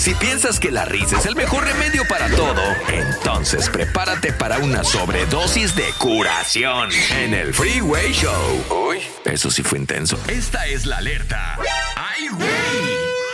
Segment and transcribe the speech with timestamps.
[0.00, 4.82] Si piensas que la risa es el mejor remedio para todo, entonces prepárate para una
[4.82, 6.88] sobredosis de curación
[7.18, 8.88] en el Freeway Show.
[8.88, 10.18] Uy, eso sí fue intenso.
[10.26, 11.58] Esta es la alerta.
[11.96, 12.48] ¡Ay, güey!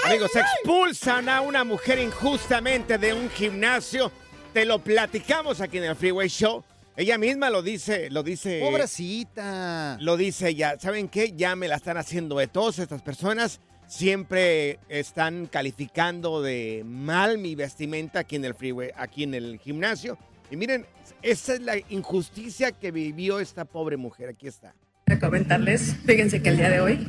[0.06, 4.10] Amigos, expulsan a una mujer injustamente de un gimnasio.
[4.52, 6.64] Te lo platicamos aquí en el Freeway Show.
[6.96, 8.58] Ella misma lo dice, lo dice.
[8.60, 9.98] Pobrecita.
[10.00, 10.74] Lo dice ella.
[10.80, 11.32] ¿Saben qué?
[11.32, 13.60] Ya me la están haciendo de todos estas personas.
[13.86, 20.18] Siempre están calificando de mal mi vestimenta aquí en el freeway, aquí en el gimnasio.
[20.50, 20.86] Y miren,
[21.22, 24.28] esa es la injusticia que vivió esta pobre mujer.
[24.28, 24.74] Aquí está.
[25.08, 27.06] a comentarles, fíjense que el día de hoy,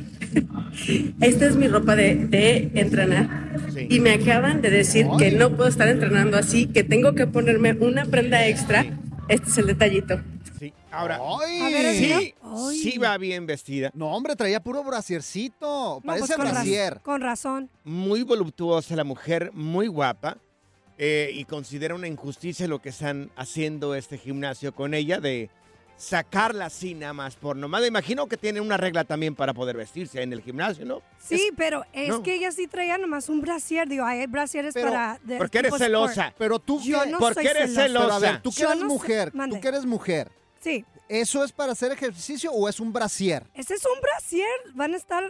[1.20, 3.88] esta es mi ropa de, de entrenar Sí.
[3.90, 7.72] y me acaban de decir que no puedo estar entrenando así, que tengo que ponerme
[7.72, 8.86] una prenda extra.
[9.28, 10.20] Este es el detallito.
[10.58, 10.72] Sí.
[10.90, 11.60] Ahora, Ay.
[11.60, 12.78] A ver, sí, Ay.
[12.78, 13.90] sí va bien vestida.
[13.94, 15.96] No, hombre, traía puro brasiercito.
[15.96, 17.00] No, pues Parece con, raz- brasier.
[17.02, 17.70] con razón.
[17.84, 20.38] Muy voluptuosa la mujer, muy guapa.
[21.00, 25.48] eh, y considera una injusticia lo que están haciendo este gimnasio con ella de
[25.96, 27.80] sacarla así nada más por nomás.
[27.82, 31.02] Me imagino que tiene una regla también para poder vestirse en el gimnasio, ¿no?
[31.20, 32.22] Sí, pero es no.
[32.24, 33.88] que ella sí traía nomás un brasier.
[33.88, 35.20] Digo, hay brasieres Pero, para...
[35.22, 36.22] de ¿Por qué eres tipo celosa?
[36.26, 36.36] sport.
[36.38, 37.84] Pero tú Yo qué- no ¿Por soy qué eres celosa.
[37.86, 38.32] Pero a celosa?
[38.32, 39.56] ver, tú que Yo eres no sé- mujer, mande.
[39.56, 43.44] tú que eres mujer, Sí, ¿eso es para hacer ejercicio o es un brasier?
[43.54, 44.48] ese es un brasier.
[44.74, 45.24] Van a estar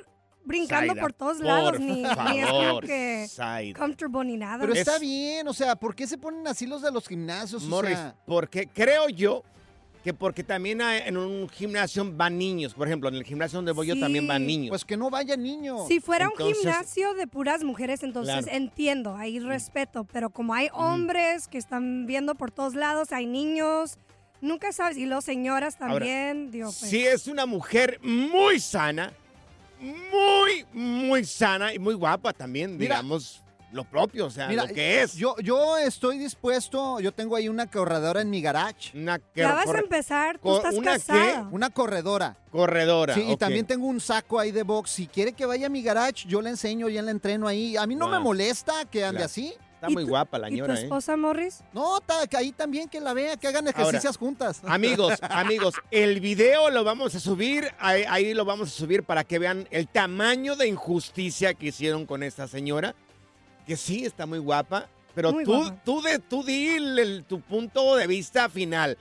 [0.44, 1.78] brincando por todos por lados.
[1.78, 3.78] Ni, ni es como que Zaida.
[3.78, 4.58] comfortable ni nada.
[4.60, 7.64] Pero Es- está bien, o sea, ¿por qué se ponen así los de los gimnasios?
[7.64, 9.42] O Morris, sea, porque creo yo
[10.02, 12.72] que porque también hay- en un gimnasio van niños.
[12.72, 14.70] Por ejemplo, en el gimnasio donde voy yo también van niños.
[14.70, 15.86] pues que no vaya niño.
[15.86, 18.56] Si fuera Entonces- un gimnasio de puras mujeres, entonces Claro.
[18.56, 23.98] entiendo, hay respeto, pero como hay hombres que están viendo por todos lados, hay niños,
[24.40, 29.12] nunca sabes, y los señoras Ahora, también, digo, pues, Sí, es una mujer muy sana,
[29.80, 32.96] muy, muy sana y muy guapa también, Mira.
[32.96, 35.14] digamos, lo propio, o sea, Mira, lo que es.
[35.14, 38.96] Yo, yo estoy dispuesto, yo tengo ahí una corredora en mi garage.
[38.98, 40.98] una que- ya vas a empezar, tú estás ¿una qué?
[40.98, 41.48] casada.
[41.52, 42.36] Una corredora.
[42.50, 43.14] corredora.
[43.14, 44.90] Sí, y también tengo un saco ahí de box.
[44.90, 47.76] Si quiere que vaya a mi garage, yo le enseño, ya le entreno ahí.
[47.76, 49.26] A mí no me molesta que ande Claro.
[49.26, 49.52] así.
[49.78, 50.83] Está ¿Y muy guapa la ¿Y tu señora, ¿eh?
[50.83, 51.61] esposa, Morris?
[51.72, 54.61] No, ta- que ahí también que la vea, que hagan ejercicios juntas.
[54.66, 59.22] Amigos, amigos, el video lo vamos a subir, ahí, ahí lo vamos a subir para
[59.22, 62.96] que vean el tamaño de injusticia que hicieron con esta señora,
[63.68, 65.77] que sí está muy guapa, pero Muy tú, guapa.
[65.84, 68.98] tú, de, tú di el- el- tu punto de vista final.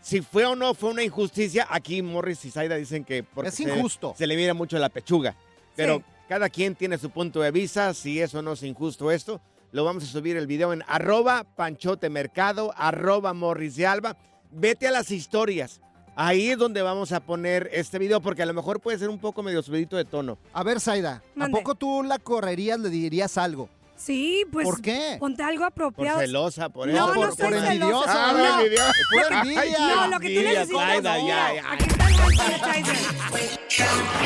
[0.00, 3.54] Si fue o no fue una injusticia, aquí Morris y Zaida dicen que porque Es
[3.54, 4.12] se- injusto.
[4.18, 5.36] Se, le mira mucho la pechuga,
[5.76, 6.04] pero Sí.
[6.28, 9.40] cada quien tiene su punto de vista, si eso no es injusto esto.
[9.72, 14.16] Lo vamos a subir el video en arroba panchotemercado, arroba morris de alba.
[14.50, 15.80] Vete a las historias.
[16.14, 19.18] Ahí es donde vamos a poner este video porque a lo mejor puede ser un
[19.18, 20.38] poco medio subidito de tono.
[20.54, 21.58] A ver, Zaida, ¿a Mande.
[21.58, 23.68] poco tú la correrías, le dirías algo?
[23.96, 25.16] Sí, pues ¿Por qué?
[25.18, 26.20] ponte algo Por apropiado.
[26.20, 27.06] celosa, por No, eso.
[27.08, 27.72] no por, soy por celosa.
[27.72, 28.28] envidiosa.
[28.28, 28.92] Ah, por envidiosa.
[29.10, 29.78] Pura envidia.
[29.78, 31.54] no, lo que tú Envidia, necesitas Zaida, es ya, no.
[31.54, 31.72] ya.
[31.72, 32.96] Aquí está el sanitizer.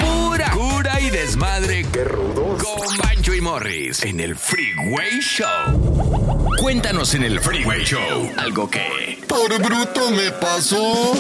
[0.00, 1.86] Pura cura y desmadre.
[1.92, 2.62] ¡Qué rudos!
[2.64, 2.96] Con
[3.36, 6.46] Y Morris en el Freeway Show.
[6.60, 9.18] Cuéntanos en el Freeway Show algo que...
[9.28, 11.14] Por bruto me pasó.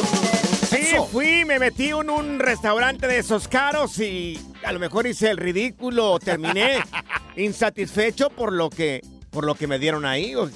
[0.68, 5.30] Sí, fui, me metí en un restaurante de esos caros y a lo mejor hice
[5.30, 6.82] el ridículo, terminé
[7.36, 9.00] insatisfecho por lo que
[9.30, 10.34] por lo que me dieron ahí.
[10.34, 10.50] O-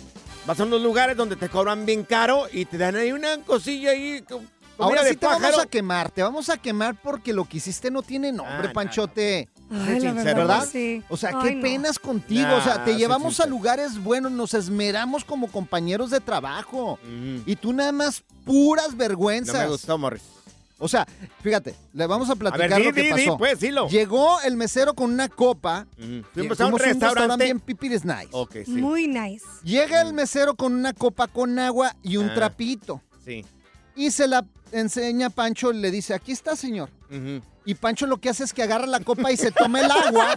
[0.46, 3.92] Vas a unos lugares donde te cobran bien caro y te dan ahí una cosilla
[3.92, 4.22] ahí.
[4.76, 5.60] Ahora sí te vamos pájaro.
[5.62, 8.72] a quemar, te vamos a quemar porque lo que hiciste no tiene nombre, Ah, no,
[8.72, 9.48] Panchote.
[9.70, 11.02] Ay, la verdad, sí.
[11.08, 11.62] O sea, Ay, qué no.
[11.62, 12.42] penas contigo.
[12.48, 16.98] Nah, o sea, te llevamos a lugares buenos, nos esmeramos como compañeros de trabajo.
[17.46, 19.62] Y tú nada más puras No vergüenzas.
[19.62, 20.22] me gustó, Morris.
[20.78, 21.06] O sea,
[21.40, 23.22] fíjate, le vamos a A platicar ver, di, lo que di, pasó.
[23.32, 23.88] di, pues, dilo.
[23.88, 25.86] Llegó el mesero con una copa.
[25.96, 26.04] Ujú.
[26.06, 27.44] Lle- Fuimos a un restaurante.
[27.44, 28.28] bien pipiris nice.
[28.32, 28.72] Ok, sí.
[28.72, 29.44] Muy nice.
[29.62, 32.34] Llega el mesero con una copa con agua y un Ah.
[32.34, 33.00] trapito.
[33.24, 33.44] Sí.
[33.96, 36.90] Y se la enseña a Pancho y le dice, aquí está, señor.
[37.08, 37.40] Ujú.
[37.66, 40.36] Y Pancho lo que hace es que agarra la copa y se toma el agua.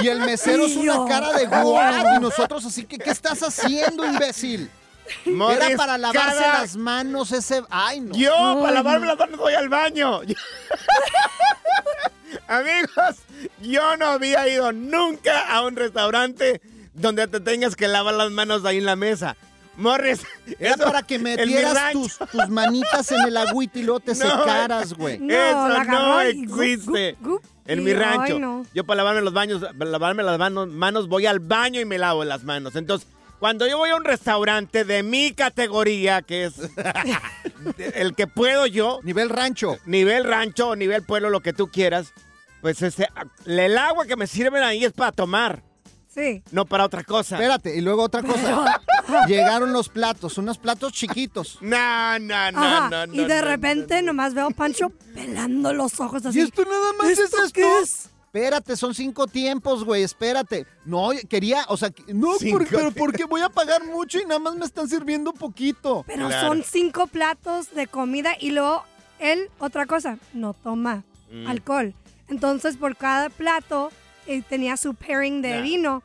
[0.00, 2.16] Y el mesero es una cara de guau.
[2.16, 4.70] Y nosotros así que, ¿qué estás haciendo, imbécil?
[5.24, 7.62] Era para lavarse las manos ese...
[7.70, 8.14] Ay, no.
[8.14, 9.12] Yo, Ay, para lavarme no.
[9.12, 10.20] las manos, voy al baño.
[12.48, 13.16] Amigos,
[13.60, 16.60] yo no había ido nunca a un restaurante
[16.94, 19.36] donde te tengas que lavar las manos ahí en la mesa.
[19.76, 20.22] Morris,
[20.58, 24.16] Era eso- para que metieras tus, tus manitas en el agüita y luego te No,
[24.40, 25.18] secaras, güey.
[25.20, 27.12] No, Eso la no gup, existe.
[27.20, 27.42] gup, gup.
[27.66, 28.34] En Y, mi rancho.
[28.34, 28.64] ay, no.
[28.74, 31.98] Yo para lavarme los baños, para lavarme las manos, manos, voy al baño y me
[31.98, 32.76] lavo las manos.
[32.76, 33.08] Entonces,
[33.40, 36.54] cuando yo voy a un restaurante de mi categoría, que es
[37.94, 39.78] el que puedo yo, Nivel rancho.
[39.84, 42.12] nivel rancho o nivel pueblo, lo que tú quieras,
[42.60, 43.08] pues ese,
[43.46, 45.62] el agua que me sirven ahí es para tomar,
[46.08, 46.42] Sí.
[46.50, 47.34] no para otra cosa.
[47.36, 48.80] Espérate, y luego otra cosa.
[49.28, 51.58] Llegaron los platos, unos platos chiquitos.
[51.62, 53.14] No, no, no, no, no.
[53.14, 56.38] y de no, repente nomás veo a Pancho pelando los ojos así.
[56.38, 58.10] ¿Y esto nada más es ¿Esto qué es?
[58.26, 60.66] Espérate, son cinco tiempos, güey, espérate.
[60.84, 64.54] No, quería, o sea, no, por- pero porque voy a pagar mucho y nada más
[64.56, 66.04] me están sirviendo poquito.
[66.06, 66.48] Pero Claro.
[66.48, 68.84] son cinco platos de comida y luego
[69.20, 71.46] él, otra cosa, no toma Mm.
[71.46, 71.94] alcohol.
[72.28, 73.90] Entonces, por cada plato
[74.26, 75.60] eh, tenía su pairing de Nah.
[75.62, 76.02] vino.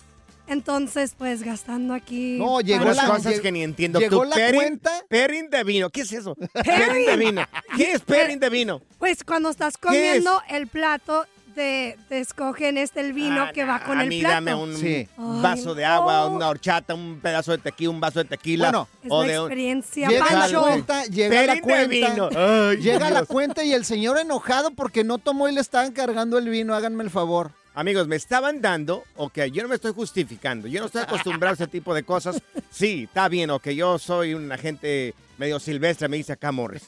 [0.51, 2.37] Entonces, pues gastando aquí.
[2.37, 3.99] No, llegó Unas la- cosas que ni entiendo.
[3.99, 4.91] llegó ¿Tú la pairing- cuenta.
[5.09, 5.89] Pairing de vino.
[5.89, 6.35] ¿Qué es eso?
[6.53, 7.41] Pairing de vino.
[7.77, 8.81] ¿Qué es pairing de vino?
[8.99, 11.25] Pues cuando estás ¿Qué comiendo el plato,
[11.55, 14.35] te, te escogen este el vino Ah, que va con a el mí plato.
[14.35, 15.07] dame un Sí.
[15.17, 16.35] vaso Ay, de agua, no.
[16.35, 18.69] una horchata, un pedazo de tequila, un vaso de tequila.
[18.71, 22.27] Bueno, Es o la de un- experiencia, Llega la cuenta, llega la Pairing de vino.
[22.29, 22.69] cuenta.
[22.69, 23.27] Ay, Llega la Dios.
[23.29, 26.73] cuenta y el señor enojado porque no tomó y le estaban cargando el vino.
[26.75, 27.51] Háganme el favor.
[27.73, 31.55] Amigos, me estaban dando, ok, yo no me estoy justificando, yo no estoy acostumbrado a
[31.55, 32.41] ese tipo de cosas.
[32.69, 36.83] Sí, está bien, ok, yo soy un agente medio silvestre, me dice acá Morris.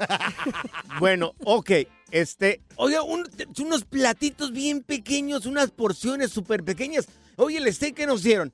[0.99, 1.71] bueno, ok,
[2.11, 3.27] este, oye, un-
[3.59, 7.07] unos platitos bien pequeños, unas porciones súper pequeñas.
[7.37, 8.51] Oye, el steak que nos dieron.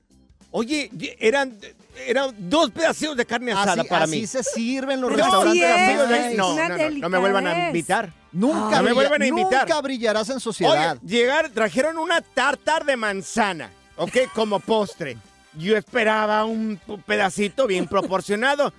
[0.52, 0.90] Oye,
[1.20, 1.58] eran,
[2.06, 4.26] eran dos pedacitos de carne asada Así, para así mí.
[4.26, 5.60] se sirven los Pero restaurantes.
[5.60, 6.36] sí es, así, Amigos, güey.
[6.36, 8.12] no, no, no, no me vuelvan a invitar.
[8.32, 8.92] Nunca, No me
[9.24, 9.66] a invitar.
[9.68, 10.98] nunca brillarás en sociedad.
[11.02, 14.16] Oye, llegar, trajeron una tartar de manzana, ¿ok?
[14.34, 15.16] Como postre.
[15.58, 18.72] Yo esperaba un pedacito bien proporcionado.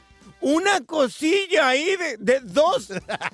[0.44, 2.88] Una cosilla ahí de, de dos,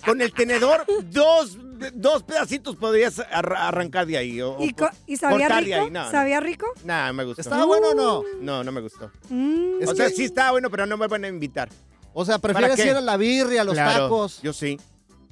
[0.03, 4.41] con el tenedor, dos, de- dos pedacitos podrías ar- arrancar de ahí.
[4.41, 4.75] O, ¿Y,
[5.05, 5.75] y sabía rico?
[5.83, 5.89] ahí.
[5.89, 6.65] No, ¿Sabía rico?
[6.83, 7.41] no, no me gustó.
[7.43, 8.23] ¿Estaba bueno o no?
[8.41, 9.09] No, no me gustó.
[9.29, 9.87] Mm.
[9.87, 11.69] O sea, sí estaba bueno, pero no me van a invitar.
[12.13, 14.41] O sea, prefieres ir a la birria, a los Claro, tacos.
[14.41, 14.77] Yo sí,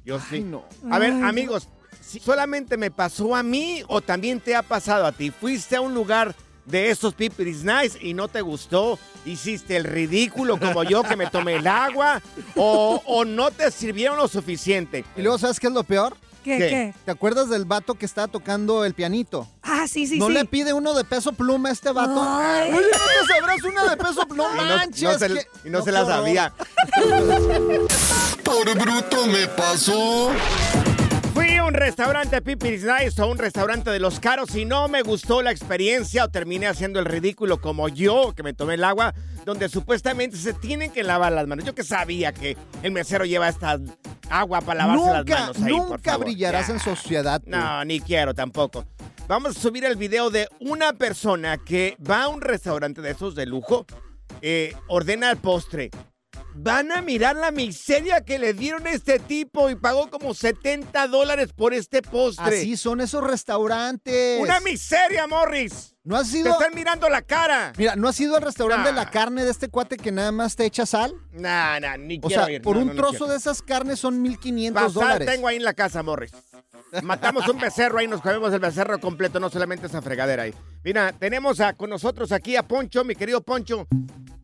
[0.06, 0.40] yo sí.
[0.40, 0.64] No.
[0.90, 1.28] A ver, Ay, no.
[1.28, 1.68] amigos,
[2.00, 5.30] si solamente me pasó a mí o también te ha pasado a ti.
[5.30, 10.58] Fuiste a un lugar de esos pipiris nice y no te gustó, hiciste el ridículo
[10.58, 12.20] como yo que me tomé el agua
[12.56, 15.04] o, o no te sirvieron lo suficiente.
[15.16, 16.16] Y luego, ¿sabes qué es lo peor?
[16.42, 16.68] ¿Qué, ¿Qué?
[16.68, 16.94] qué?
[17.04, 19.48] ¿Te acuerdas del vato que estaba tocando el pianito?
[19.62, 20.32] Ah, sí, sí, ¿No sí.
[20.32, 22.22] le pide uno de peso pluma a este vato?
[22.24, 22.72] Ay.
[22.72, 24.50] Oye, ¿no te sabrás una de peso pluma?
[24.54, 25.02] Y No no, manches.
[25.02, 26.52] no se, que- y no se la sabía.
[28.64, 30.30] Por bruto me pasó.
[31.34, 35.02] Fui a un restaurante Pipiris Nice o un restaurante de los caros y no me
[35.02, 39.14] gustó la experiencia o terminé haciendo el ridículo como yo, que me tomé el agua,
[39.44, 41.64] donde supuestamente se tienen que lavar las manos.
[41.66, 43.78] Yo que sabía que el mesero lleva esta
[44.30, 46.26] agua para lavarse las Nunca, manos ahí, por nunca favor.
[46.26, 46.72] brillarás Ya.
[46.74, 47.40] en sociedad.
[47.42, 47.50] tú.
[47.50, 48.86] No, ni quiero tampoco.
[49.28, 53.34] Vamos a subir el video de una persona que va a un restaurante de esos
[53.34, 53.84] de lujo,
[54.40, 55.90] eh, ordena el postre.
[56.58, 61.06] Van a mirar la miseria que le dieron a este tipo y pagó como 70
[61.08, 62.58] dólares por este postre.
[62.58, 64.40] Así son esos restaurantes.
[64.40, 65.94] Una miseria, Morris.
[66.02, 66.52] ¿No has Te ido?
[66.52, 67.72] están mirando la cara.
[67.76, 70.54] Mira, ¿no has ido al restaurante de la carne de este cuate que nada más
[70.56, 71.14] te echa sal?
[71.32, 72.62] Nah, nah, ni O quiero sea, ir.
[72.62, 75.28] por No, un no, trozo de esas carnes son 1500 Pasar dólares.
[75.28, 76.30] tengo ahí en la casa, Morris.
[77.02, 80.54] Matamos un becerro ahí, nos comemos el becerro completo, no solamente esa fregadera ahí.
[80.84, 83.86] Mira, tenemos a, con nosotros aquí a Poncho, mi querido Poncho.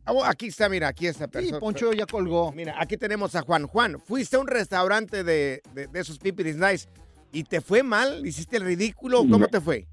[0.06, 1.52] Oh, aquí está, mira, aquí está Sí.
[1.61, 2.52] Poncho ya colgó.
[2.52, 3.66] Mira, aquí tenemos a Juan.
[3.66, 6.88] Juan, fuiste a un restaurante de, de, de esos pipiris nice
[7.32, 9.47] y te fue mal, hiciste el ridículo, ¿cómo No.
[9.49, 9.87] te fue?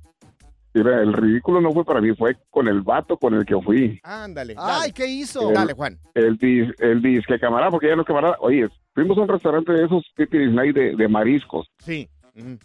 [0.73, 3.99] Mira, el ridículo no fue para mí, fue con el vato con el que fui.
[4.03, 5.51] Ándale, Ay, ¿qué hizo?
[5.51, 5.97] dale, Juan.
[6.13, 8.35] El dis, el dis que camarada, porque ya no es camarada.
[8.39, 11.67] Oye, fuimos a un restaurante de esos pipiris night de, de mariscos.
[11.83, 12.07] Sí.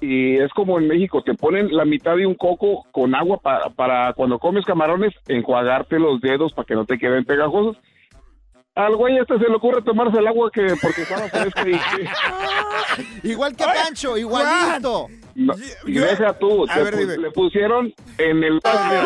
[0.00, 3.70] Y es como en México, te ponen la mitad de un coco con agua para,
[3.70, 7.76] para cuando comes camarones, enjuagarte los dedos para que no te queden pegajosos.
[8.76, 11.78] Al güey este se le ocurre tomarse el agua que porque estaba fresca y,
[13.30, 15.06] Igual que Pancho, igualito.
[15.36, 15.54] no,
[15.86, 17.16] y deja tú, A te ver, pu- dime.
[17.18, 18.60] le pusieron en el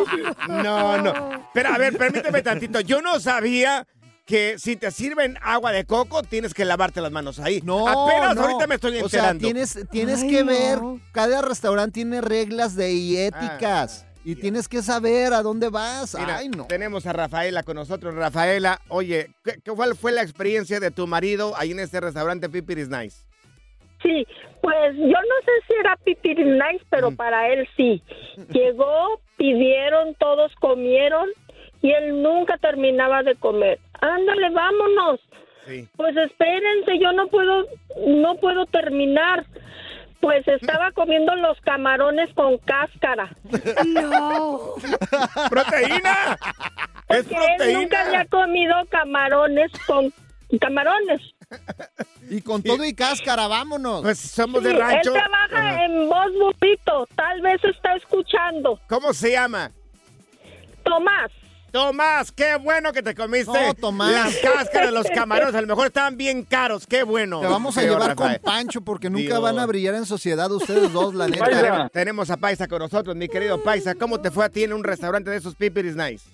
[0.49, 1.13] No, no.
[1.53, 2.81] Pero a ver, permíteme tantito.
[2.81, 3.87] Yo no sabía
[4.29, 7.61] que si te sirven agua de coco, tienes que lavarte las manos ahí.
[7.65, 8.43] No, Apenas no.
[8.43, 9.43] ahorita me estoy O sea, enterando.
[9.43, 10.47] tienes, tienes Ay, que no.
[10.53, 10.79] ver,
[11.13, 14.05] cada restaurante tiene reglas de y éticas.
[14.25, 16.15] y tienes que saber a dónde vas.
[16.19, 16.67] Mira, Ay, no.
[16.67, 18.15] tenemos a Rafaela con nosotros.
[18.15, 22.51] Rafaela, oye, ¿qué, qué- cuál fue la experiencia de tu marido ahí en este restaurante
[22.51, 23.25] Pipiris Nice?
[24.03, 24.27] Sí,
[24.61, 27.17] pues yo no sé si era Pipiris Nice, pero Mm.
[27.17, 28.03] para él sí.
[28.53, 31.29] Llegó, pidieron, todos comieron
[31.81, 33.79] y él nunca terminaba de comer.
[34.01, 35.21] Ándale, vámonos.
[35.67, 35.89] Sí.
[35.97, 37.65] Pues espérense, yo no puedo,
[38.07, 39.45] no puedo terminar.
[40.21, 43.31] Pues estaba comiendo los camarones con cáscara.
[43.87, 44.75] No.
[45.49, 46.37] ¡Proteína!
[47.09, 48.27] ¡Es él nunca había proteína!
[48.29, 50.13] comido camarones con
[50.61, 51.21] camarones.
[52.31, 54.03] Y con todo y cáscara, vámonos.
[54.03, 55.15] Pues somos Sí, de rancho.
[55.15, 55.85] Él trabaja Ajá.
[55.85, 57.07] en Voz Burrito.
[57.15, 58.81] Tal vez está escuchando.
[58.89, 59.71] ¿Cómo se llama?
[60.83, 61.31] Tomás.
[61.71, 64.11] Tomás, qué bueno que te comiste No, Tomás.
[64.13, 65.55] las cáscaras de los camarones.
[65.55, 66.87] A lo mejor estaban bien caros.
[66.87, 67.41] Qué bueno.
[67.41, 68.35] Te vamos a llevar con.
[68.43, 69.43] Pancho porque nunca Dios.
[69.43, 71.89] van a brillar en sociedad ustedes dos, la neta.
[71.91, 73.95] Tenemos a Paisa con nosotros, mi querido Paisa.
[73.95, 76.25] ¿Cómo te fue a ti en un restaurante de esos Pipiris Nice?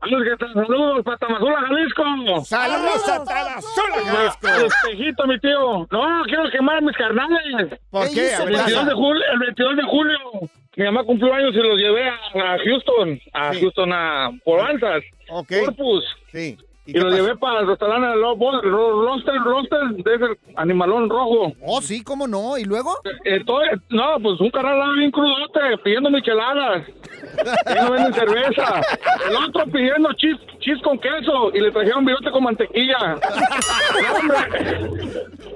[0.00, 2.44] Saludos, para Tamazula, Jalisco.
[2.44, 4.48] ¡Saludos a Tabasula, El Jalisco!
[4.66, 5.86] espejito, mi tío.
[5.90, 7.80] No, quiero quemar a mis carnales.
[7.90, 8.84] ¿Por ¿Qué El 22 pasa.
[8.84, 10.18] de julio, el 22 de julio,
[10.76, 13.60] mi mamá cumplió años y los llevé a, a Houston, a Sí.
[13.62, 16.04] Houston, a Povanzas, Ok, Corpus.
[16.32, 16.56] sí.
[16.86, 17.08] Y, pasó?
[17.10, 21.52] llevé para el restaurante de Lo- Bo- Ro- Roster, Roster, de ese animalón rojo.
[21.64, 22.56] Oh, sí, ¿cómo no?
[22.58, 22.96] ¿Y luego?
[23.24, 26.82] Eh, todo- no, pues un carnal bien crudote, pidiendo micheladas.
[26.88, 28.80] Y no venden cerveza.
[29.28, 33.16] El otro pidiendo chis, chis con queso y le trajeron virote con mantequilla.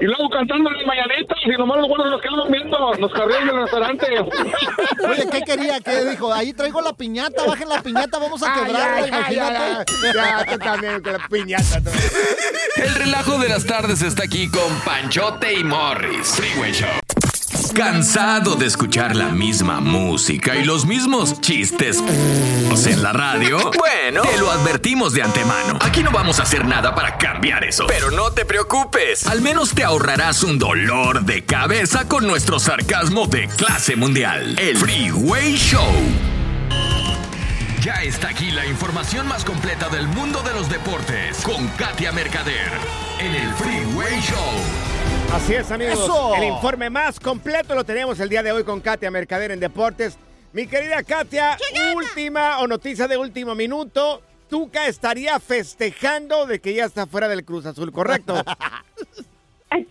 [0.00, 3.56] Y luego cantando las mañanitas y nomás los buenos los quedaron viendo, los carriles del
[3.56, 4.06] restaurante.
[4.20, 5.78] Oye, ¿qué quería?
[5.80, 6.32] ¿Qué dijo?
[6.32, 9.92] Ahí traigo la piñata, bajen la piñata, vamos a quebrarla, imagínate.
[10.14, 11.80] Ya, tú también con la piñata.
[12.76, 16.28] El relajo de las tardes está aquí con Panchote y Morris.
[16.28, 16.88] Freeway Show.
[17.74, 22.02] ¿Cansado de escuchar la misma música y los mismos chistes
[22.86, 23.70] en la radio?
[23.78, 25.78] Bueno, te lo advertimos de antemano.
[25.80, 27.86] Aquí no vamos a hacer nada para cambiar eso.
[27.86, 29.26] Pero no te preocupes.
[29.26, 34.58] Al menos te ahorrarás un dolor de cabeza con nuestro sarcasmo de clase mundial.
[34.58, 36.39] El Freeway Show.
[37.82, 42.68] Ya está aquí la información más completa del mundo de los deportes con Katia Mercader
[43.18, 45.32] en el Freeway Show.
[45.32, 45.94] Así es, amigos.
[45.94, 46.34] ¡Eso!
[46.34, 50.18] El informe más completo lo tenemos el día de hoy con Katia Mercader en Deportes.
[50.52, 51.56] Mi querida Katia,
[51.96, 54.20] última o noticia de último minuto.
[54.50, 58.34] Tuca estaría festejando de que ya está fuera del Cruz Azul, ¿correcto?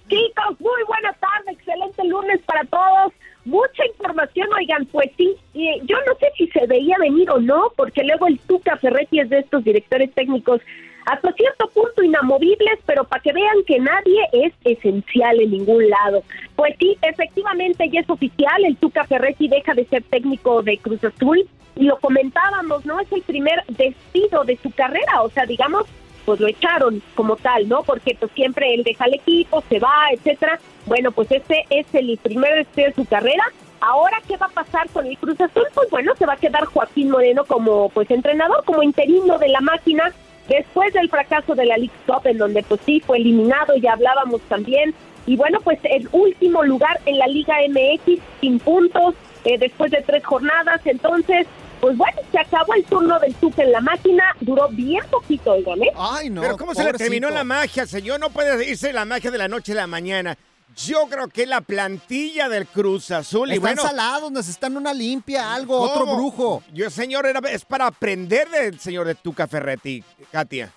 [0.09, 3.13] Chicos, muy buena tarde, excelente lunes para todos.
[3.45, 8.03] Mucha información, oigan, pues sí, yo no sé si se veía venir o no, porque
[8.03, 10.61] luego el Tuca Ferretti es de estos directores técnicos
[11.05, 16.21] hasta cierto punto inamovibles, pero para que vean que nadie es esencial en ningún lado.
[16.55, 21.03] Pues sí, efectivamente ya es oficial, el Tuca Ferretti deja de ser técnico de Cruz
[21.03, 22.99] Azul y lo comentábamos, ¿no?
[22.99, 25.85] Es el primer despido de su carrera, o sea, digamos,
[26.29, 27.81] pues lo echaron como tal, ¿no?
[27.81, 30.59] Porque pues siempre él deja el equipo, se va, etcétera.
[30.85, 33.43] Bueno, pues este es el primer despido de su carrera.
[33.81, 35.65] Ahora, ¿qué va a pasar con el Cruz Azul?
[35.73, 39.59] Pues bueno, se va a quedar Joaquín Moreno como pues entrenador, como interino de la
[39.59, 40.13] máquina,
[40.47, 44.39] después del fracaso de la League Cup, en donde pues sí fue eliminado, ya hablábamos
[44.41, 44.93] también.
[45.25, 50.03] Y bueno, pues el último lugar en la Liga MX, sin puntos, eh, después de
[50.03, 50.81] tres jornadas.
[50.85, 51.47] Entonces,
[51.79, 55.81] pues bueno, se acabó el turno del Tuca en la máquina, duró bien poquito, oigan,
[55.81, 55.91] ¿eh?
[55.95, 56.41] Ay, no.
[56.41, 58.19] Pero ¿cómo se le terminó la magia, señor?
[58.19, 60.37] No puede irse la magia de la noche a la mañana.
[60.75, 63.49] Yo creo que la plantilla del Cruz Azul.
[63.49, 66.63] y Están bueno, salados, necesitan una limpia, algo, otro brujo.
[66.73, 70.71] Yo, señor, era, es para aprender del señor de Tuca Ferretti, Katia.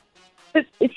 [0.52, 0.88] Pues, sí,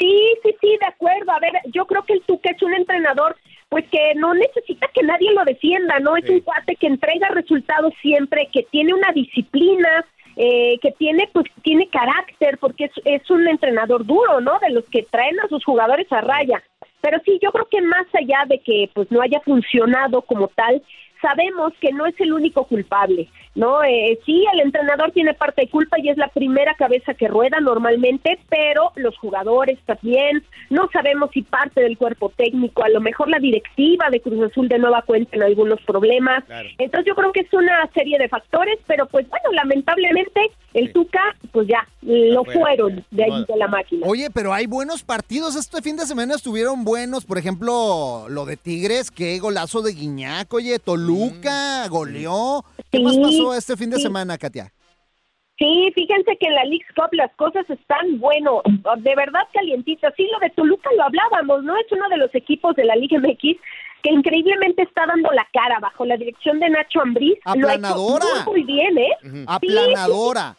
[0.44, 1.32] sí, sí, de acuerdo.
[1.32, 3.36] A ver, yo creo que el Tuca es un entrenador
[3.70, 6.16] pues que no necesita que nadie lo defienda, ¿no?
[6.18, 6.34] Es Sí.
[6.34, 10.06] un cuate que entrega resultados siempre, que tiene una disciplina,
[10.38, 14.60] eh, que tiene pues tiene carácter, porque es, es un entrenador duro, ¿no?
[14.60, 16.62] De los que traen a sus jugadores a raya.
[17.02, 20.82] Pero sí, yo creo que más allá de que pues no haya funcionado como tal,
[21.22, 23.84] sabemos que no es el único culpable, ¿no?
[23.84, 27.60] Eh, sí, el entrenador tiene parte de culpa y es la primera cabeza que rueda
[27.60, 33.30] normalmente, pero los jugadores también, no sabemos si parte del cuerpo técnico, a lo mejor
[33.30, 36.44] la directiva de Cruz Azul de nueva cuenta en algunos problemas.
[36.46, 36.70] Claro.
[36.78, 40.94] Entonces yo creo que es una serie de factores, pero pues bueno, lamentablemente el Sí.
[40.94, 41.22] Tuca,
[41.52, 43.46] pues ya, lo fueron de ahí Modo.
[43.46, 44.06] de la máquina.
[44.08, 45.56] Oye, pero hay buenos partidos.
[45.56, 47.26] Este fin de semana estuvieron buenos.
[47.26, 50.54] Por ejemplo, lo de Tigres, qué golazo de Guiñac.
[50.54, 52.64] Oye, Toluca goleó.
[52.96, 54.04] ¿Qué Sí, más pasó este fin de sí.
[54.04, 54.72] semana, Katia?
[55.58, 60.14] Sí, fíjense que en la League Cup las cosas están, bueno, de verdad calientitas.
[60.18, 61.78] Sí, lo de Toluca lo hablábamos, ¿no?
[61.78, 63.58] Es uno de los equipos de la Liga MX
[64.04, 67.40] que increíblemente está dando la cara bajo la dirección de Nacho Ambriz.
[67.46, 68.26] Lo ha hecho Aplanadora.
[68.46, 69.46] muy, muy bien, ¿eh?
[69.48, 70.58] Aplanadora.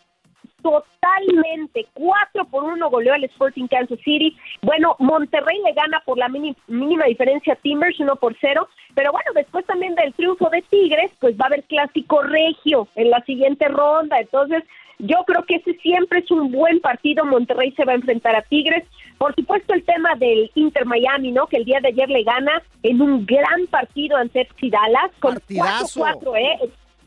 [0.67, 1.87] Totalmente.
[1.95, 4.37] Cuatro por uno goleó al Sporting Kansas City.
[4.63, 8.69] Bueno, Monterrey le gana por la mini- mínima diferencia a Timbers, uno por cero.
[8.95, 13.11] Pero bueno, después también del triunfo de Tigres, pues va a haber clásico regio en
[13.11, 14.19] la siguiente ronda.
[14.19, 14.65] Entonces,
[14.99, 17.25] yo creo que ese siempre es un buen partido.
[17.25, 18.85] Monterrey se va a enfrentar a Tigres.
[19.19, 21.47] Por supuesto, el tema del Inter Miami, ¿no?
[21.47, 26.01] Que el día de ayer le gana en un gran partido ante Dallas con Partidazo.
[26.01, 26.59] 4-4, ¿eh?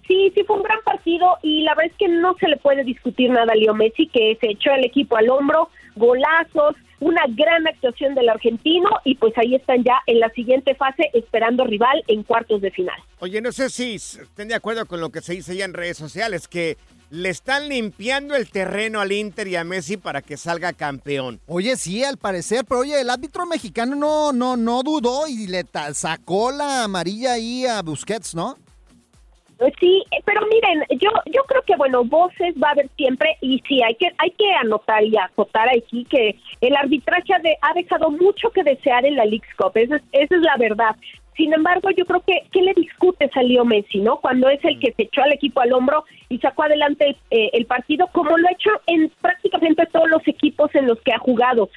[0.09, 2.83] Sí, sí fue un gran partido y la verdad es que no se le puede
[2.83, 7.67] discutir nada a Leo Messi, que se echó el equipo al hombro, golazos, una gran
[7.67, 12.23] actuación del argentino y pues ahí están ya en la siguiente fase esperando rival en
[12.23, 12.99] cuartos de final.
[13.19, 15.97] Oye, no sé si estén de acuerdo con lo que se dice ya en redes
[15.97, 16.77] sociales, que
[17.11, 21.39] le están limpiando el terreno al Inter y a Messi para que salga campeón.
[21.45, 25.65] Oye, sí, al parecer, pero oye, el árbitro mexicano no, no, no dudó y le
[25.93, 28.57] sacó la amarilla ahí a Busquets, ¿no?
[29.79, 33.81] Sí, pero miren, yo yo creo que bueno, voces va a haber siempre y sí
[33.83, 38.09] hay que hay que anotar y acotar aquí que el arbitraje ha, de- ha dejado
[38.09, 40.95] mucho que desear en la League's Cup, esa es, esa es la verdad.
[41.35, 44.17] Sin embargo, yo creo que ¿qué le discutes a Leo Messi, no?
[44.17, 47.65] Cuando es el que se echó al equipo al hombro y sacó adelante eh, el
[47.65, 51.69] partido como lo ha hecho en prácticamente todos los equipos en los que ha jugado.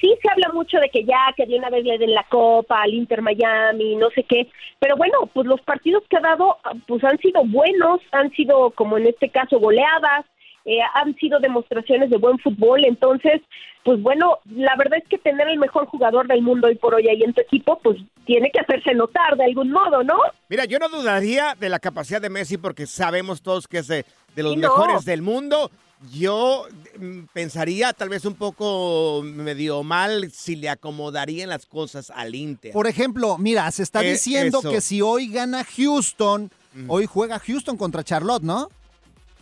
[0.00, 2.82] Sí se habla mucho de que ya, que de una vez le den la copa
[2.82, 4.48] al Inter Miami, no sé qué,
[4.78, 8.98] pero bueno, pues los partidos que ha dado, pues han sido buenos, han sido como
[8.98, 10.26] en este caso goleadas,
[10.66, 13.40] eh, han sido demostraciones de buen fútbol, entonces,
[13.82, 17.06] pues bueno, la verdad es que tener el mejor jugador del mundo hoy por hoy
[17.08, 20.18] ahí en tu equipo, pues tiene que hacerse notar de algún modo, ¿no?
[20.48, 24.06] Mira, yo no dudaría de la capacidad de Messi porque sabemos todos que es de,
[24.34, 24.68] de los Sí, no.
[24.68, 25.70] mejores del mundo.
[26.12, 26.66] Yo
[26.98, 32.72] mm, pensaría tal vez un poco medio mal si le acomodarían las cosas al Inter.
[32.72, 34.70] Por ejemplo, mira, se está Eh, diciendo eso.
[34.70, 36.50] que si hoy gana Houston,
[36.88, 38.68] hoy juega Houston contra Charlotte, ¿no?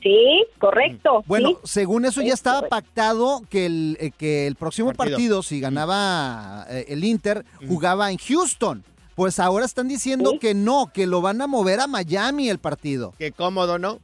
[0.03, 1.23] Sí, correcto.
[1.27, 1.57] Bueno, sí.
[1.65, 5.17] según eso ya Es estaba pactado que el, eh, que el próximo Partido.
[5.17, 8.85] partido, si ganaba eh, el Inter, jugaba en Houston.
[9.15, 10.39] Pues ahora están diciendo Sí.
[10.39, 13.15] que no, que lo van a mover a Miami el partido.
[13.19, 14.01] Qué cómodo, ¿no?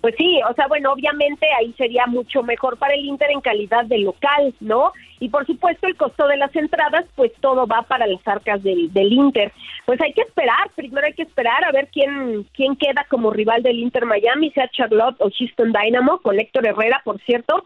[0.00, 3.84] Pues sí, o sea, bueno, obviamente ahí sería mucho mejor para el Inter en calidad
[3.84, 4.92] de local, ¿no?
[5.18, 8.92] Y por supuesto el costo de las entradas, pues todo va para las arcas del,
[8.92, 9.52] del Inter.
[9.86, 13.62] Pues hay que esperar, primero hay que esperar a ver quién quién queda como rival
[13.64, 17.64] del Inter Miami, sea Charlotte o Houston Dynamo, con Héctor Herrera, por cierto.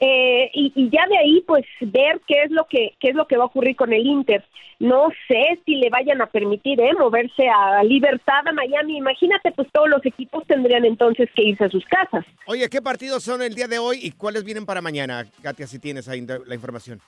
[0.00, 3.26] Eh, y, y ya de ahí pues ver qué es lo que qué es lo
[3.26, 4.42] que va a ocurrir con el Inter
[4.78, 9.68] no sé si le vayan a permitir eh, moverse a libertad a Miami imagínate pues
[9.70, 13.54] todos los equipos tendrían entonces que irse a sus casas Oye, ¿qué partidos son el
[13.54, 15.26] día de hoy y cuáles vienen para mañana?
[15.42, 17.00] Katia, si tienes ahí la información.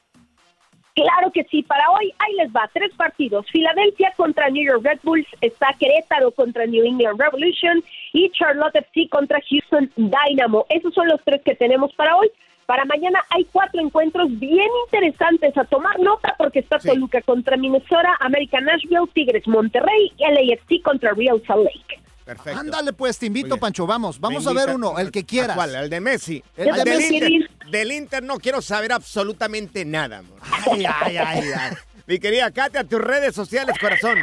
[0.95, 3.47] Claro que sí, para hoy ahí les va, tres partidos.
[3.51, 9.09] Filadelfia contra New York Red Bulls, está Querétaro contra New England Revolution y Charlotte FC
[9.09, 10.67] contra Houston Dynamo.
[10.69, 12.31] Esos son los tres que tenemos para hoy.
[12.67, 16.89] Para mañana hay cuatro encuentros bien interesantes a tomar nota porque está Sí.
[16.89, 22.01] Toluca contra Minnesota, American Nashville, Tigres Monterrey y LAFC contra Real Salt Lake.
[22.25, 22.61] Perfecto.
[22.61, 23.57] Ándale pues, te invito.
[23.57, 25.57] Pancho, vamos, vamos a ver uno, el que ¿A quieras.
[25.57, 25.75] ¿Cuál?
[25.75, 26.43] El de Messi.
[26.57, 27.17] El de del Messi.
[27.17, 27.51] Inter.
[27.71, 30.39] Del Inter no quiero saber absolutamente nada, amor.
[30.71, 31.73] Ay, ay, ay, ay.
[32.07, 34.19] Mi querida Katia, tus redes sociales, corazón.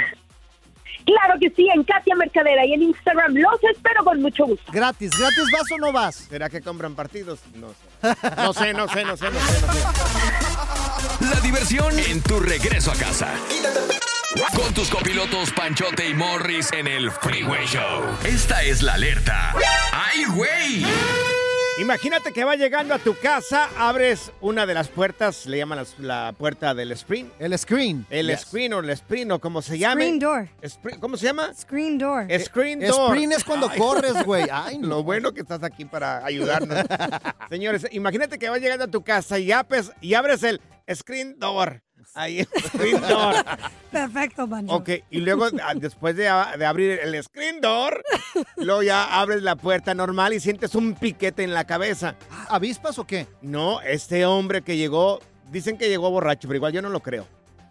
[1.05, 4.71] Claro que sí, en Katia Mercadera y en Instagram los espero con mucho gusto.
[4.71, 6.15] Gratis, gratis, ¿vas o no vas?
[6.15, 7.39] ¿Será que compran partidos?
[7.55, 7.88] No sé.
[8.01, 9.61] No sé, no sé, no sé, no sé.
[11.29, 13.33] La diversión en tu regreso a casa.
[14.55, 18.03] Con tus copilotos Panchote y Morris en el Freeway Show.
[18.23, 19.53] Esta es la alerta.
[19.91, 20.85] ¡Ay, güey!
[21.79, 26.33] Imagínate que va llegando a tu casa, abres una de las puertas, le llaman la,
[26.37, 27.31] puerta del sprint.
[27.39, 28.05] El screen.
[28.09, 28.41] El Yes.
[28.41, 30.01] screen o el sprint o como se llame.
[30.03, 30.49] Screen door.
[30.61, 31.53] Spri- ¿Cómo se llama?
[31.53, 32.27] Screen door.
[32.43, 33.11] Screen door.
[33.13, 34.45] Sprint es cuando corres, güey.
[34.51, 34.87] Ay, no.
[34.87, 36.77] Lo bueno que estás aquí para ayudarnos.
[37.49, 40.59] Señores, imagínate que vas llegando a tu casa y, apes- y abres el
[40.93, 41.81] screen door.
[42.15, 43.35] Ahí, el screen door.
[43.91, 44.73] Perfecto, Pancho.
[44.75, 48.03] Ok, y luego ah, después de, a- de abrir el screen door,
[48.57, 52.15] luego ya abres la puerta normal y sientes un piquete en la cabeza.
[52.49, 53.27] ¿Avispas o qué?
[53.41, 55.19] No, este hombre que llegó,
[55.51, 57.27] dicen que llegó borracho, pero igual yo no lo creo.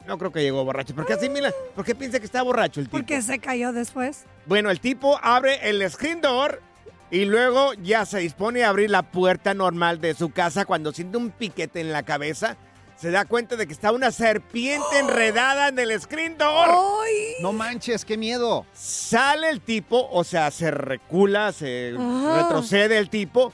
[0.07, 0.94] No creo que llegó borracho.
[0.94, 1.53] ¿Por qué así, Mila?
[1.74, 2.96] ¿Por qué piensa que está borracho el tipo?
[2.96, 4.24] Porque se cayó después.
[4.46, 6.62] Bueno, el tipo abre el screen door
[7.11, 11.18] y luego ya se dispone a abrir la puerta normal de su casa cuando siente
[11.18, 12.57] un piquete en la cabeza.
[13.01, 16.69] Se da cuenta de que está una serpiente enredada en el screen door.
[16.69, 17.35] ¡Ay!
[17.43, 18.67] No manches, qué miedo.
[18.75, 22.43] Sale el tipo, o sea, se recula, se Ajá.
[22.43, 23.53] retrocede el tipo,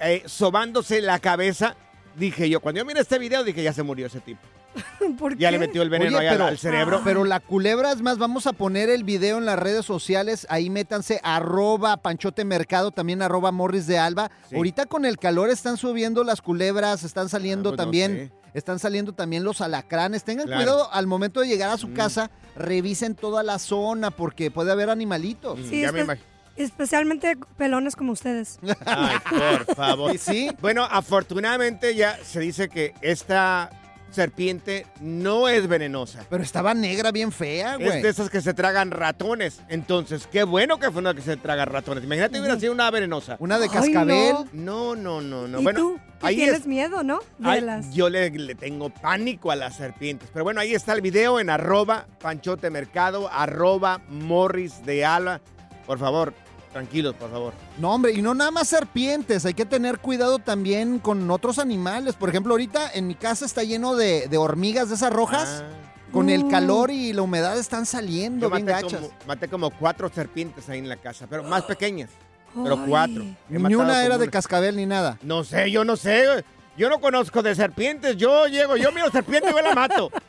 [0.00, 1.76] eh, sobándose la cabeza.
[2.16, 4.40] Dije yo, cuando yo miré este video, dije, ya se murió ese tipo.
[5.18, 5.52] ¿Por Ya qué?
[5.52, 7.00] le metió el veneno Oye, al- cerebro.
[7.04, 10.44] Pero la culebra, es más, vamos a poner el video en las redes sociales.
[10.50, 14.30] Ahí métanse arroba Panchote Mercado, también arroba Morris de Alba.
[14.50, 14.56] Sí.
[14.56, 18.45] Ahorita con el calor están subiendo las culebras, están saliendo Ah, pues no también, sé.
[18.56, 20.24] Están saliendo también los alacranes.
[20.24, 20.62] Tengan Claro.
[20.62, 21.94] cuidado al momento de llegar a su Mm.
[21.94, 25.58] casa revisen toda la zona porque puede haber animalitos.
[25.68, 26.26] Sí, ya me imagino.
[26.56, 28.58] especialmente pelones como ustedes.
[28.86, 30.14] Ay, por favor.
[30.14, 30.50] ¿Y sí?
[30.60, 33.70] Bueno, afortunadamente ya se dice que esta
[34.10, 36.24] serpiente no es venenosa.
[36.30, 38.02] Pero estaba negra bien fea, Es güey.
[38.02, 39.60] de esas que se tragan ratones.
[39.68, 42.04] Entonces, qué bueno que fue una que se traga ratones.
[42.04, 43.36] Imagínate hubiera sido una venenosa.
[43.40, 44.32] Una de Ay, cascabel.
[44.52, 44.94] no.
[44.94, 45.60] No, no, no, no.
[45.60, 46.00] ¿Y bueno, tú?
[46.20, 47.18] ¿Qué ahí tienes es- miedo, no?
[47.38, 47.92] De Ay, las...
[47.92, 50.30] Yo le, le tengo pánico a las serpientes.
[50.32, 55.40] Pero bueno, ahí está el video en arroba panchote mercado, arroba morris de ala.
[55.86, 56.32] Por favor,
[56.76, 57.52] tranquilos, por favor.
[57.78, 62.14] No, hombre, y no nada más serpientes, hay que tener cuidado también con otros animales.
[62.16, 65.62] Por ejemplo, ahorita en mi casa está lleno de, de hormigas de esas rojas.
[65.64, 66.50] Ah, Con el Mm.
[66.50, 69.00] calor y la humedad están saliendo yo bien maté gachas.
[69.00, 72.10] como, maté como cuatro serpientes ahí en la casa, pero más pequeñas.
[72.54, 73.24] Pero cuatro.
[73.50, 75.18] He Ni una era de cascabel ni nada.
[75.22, 76.44] No sé, yo no sé.
[76.78, 78.16] Yo no conozco de serpientes.
[78.16, 80.10] Yo llego, yo miro serpiente y yo la mato.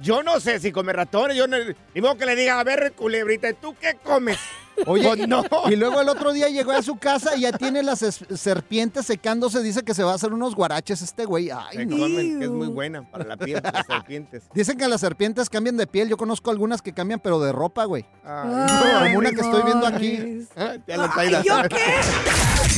[0.00, 1.36] Yo no sé si come ratones.
[1.36, 1.56] Yo no,
[1.94, 4.38] ni modo que le diga, a ver, culebrita, ¿y tú qué comes?
[4.84, 5.42] Oye, Pues no.
[5.70, 9.06] y luego el otro día llegó a su casa y ya tiene las es- serpientes
[9.06, 9.62] secándose.
[9.62, 11.48] Dice que se va a hacer unos guaraches este güey.
[11.50, 11.96] Ay, Se no.
[11.96, 14.42] comen, que es muy buena para la piel, las serpientes.
[14.52, 16.10] Dicen que las serpientes cambian de piel.
[16.10, 18.04] Yo conozco algunas que cambian, pero de ropa, güey.
[18.22, 20.46] Ay, Como una que estoy viendo aquí.
[20.56, 21.76] Ah, ya lo está Ay, ahí, ¿yo la- qué?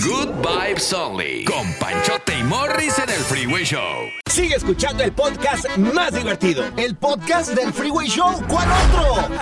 [0.07, 1.45] Good Vibes Only.
[1.47, 3.81] Con Panchote y Morris en el Freeway Show.
[4.39, 6.63] Sigue escuchando el podcast más divertido.
[6.77, 8.41] El podcast del Freeway Show.
[8.47, 9.35] ¿Cuál otro?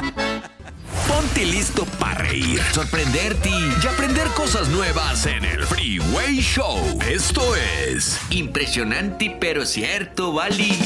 [1.06, 6.78] Ponte listo para reír, sorprenderte y aprender cosas nuevas en el Freeway Show.
[7.06, 10.78] Esto es impresionante pero cierto, Bali.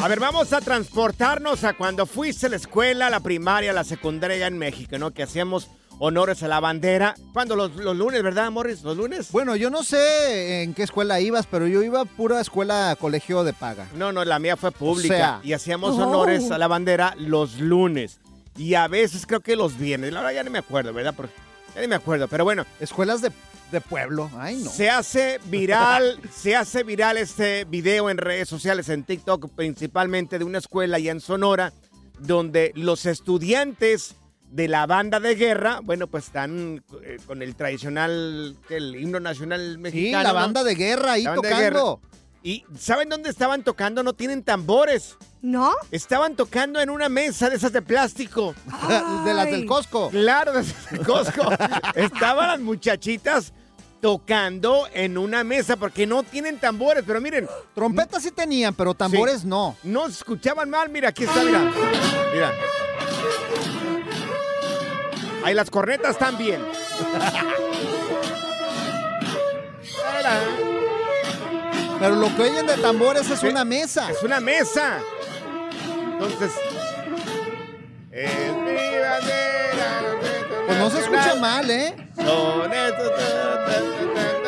[0.00, 4.46] A ver, vamos a transportarnos a cuando fuiste a la escuela, la primaria, la secundaria
[4.46, 5.12] en México, ¿no?
[5.12, 7.14] Que hacíamos honores a la bandera.
[7.32, 8.82] Cuando los, los lunes, ¿verdad, Morris?
[8.82, 9.32] ¿Los lunes?
[9.32, 13.42] Bueno, yo no sé en qué escuela ibas, pero yo iba a pura escuela colegio
[13.42, 13.86] de paga.
[13.94, 15.14] No, no, la mía fue pública.
[15.14, 15.40] O sea.
[15.42, 16.06] y hacíamos Oh.
[16.06, 18.20] honores a la bandera los lunes.
[18.56, 20.12] Y a veces creo que los viernes.
[20.12, 21.14] La verdad ya no me acuerdo, ¿verdad?
[21.16, 21.32] Porque
[21.74, 22.28] ya ni me acuerdo.
[22.28, 23.32] Pero bueno, Escuelas de,
[23.70, 24.30] de pueblo.
[24.36, 24.70] Ay, no.
[24.70, 30.44] se hace viral, se hace viral este video en redes sociales, en TikTok, principalmente de
[30.44, 31.72] una escuela allá en Sonora,
[32.20, 34.14] donde los estudiantes
[34.50, 39.72] de la banda de guerra, bueno, pues están eh, con el tradicional, el himno nacional
[39.74, 40.22] Sí, mexicano.
[40.22, 40.34] la ¿no?
[40.34, 42.00] banda de guerra ahí La tocando.
[42.42, 44.02] ¿Y saben dónde estaban tocando?
[44.02, 45.16] No tienen tambores.
[45.42, 45.72] ¿No?
[45.90, 48.54] Estaban tocando en una mesa de esas de plástico.
[49.24, 49.66] de las del.
[49.66, 50.10] Costco.
[50.10, 51.42] Claro, de esas de Costco.
[51.94, 53.52] Estaban las muchachitas
[54.00, 57.02] tocando en una mesa porque no tienen tambores.
[57.06, 59.76] Pero miren, Trompetas sí tenían, pero tambores no.
[59.82, 60.88] no se escuchaban mal.
[60.88, 61.72] Mira, aquí está, mira.
[62.32, 62.52] Mira.
[65.44, 66.60] Ahí las cornetas también.
[71.98, 74.10] Pero lo que oyen de tambores es una mesa.
[74.10, 74.98] Es una mesa.
[76.12, 76.52] Entonces.
[78.12, 80.16] Es mi bandera,
[80.66, 81.94] Pues no se escucha mal, ¿eh?